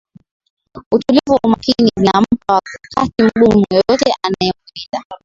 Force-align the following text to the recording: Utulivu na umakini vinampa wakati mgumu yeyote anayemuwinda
Utulivu 0.91 1.33
na 1.33 1.39
umakini 1.43 1.91
vinampa 1.97 2.53
wakati 2.97 3.23
mgumu 3.23 3.63
yeyote 3.71 4.13
anayemuwinda 4.23 5.05